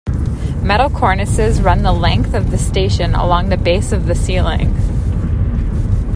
[0.63, 4.73] Metal cornices run the length of the station along the base of the ceiling.